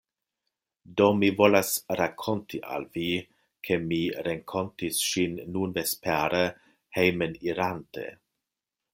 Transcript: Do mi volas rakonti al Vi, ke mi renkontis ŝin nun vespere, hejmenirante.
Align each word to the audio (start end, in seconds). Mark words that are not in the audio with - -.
Do 0.99 1.07
mi 1.17 1.27
volas 1.41 1.67
rakonti 1.99 2.61
al 2.77 2.87
Vi, 2.95 3.03
ke 3.69 3.77
mi 3.91 3.99
renkontis 4.27 5.01
ŝin 5.09 5.37
nun 5.57 5.75
vespere, 5.79 6.41
hejmenirante. 6.99 8.07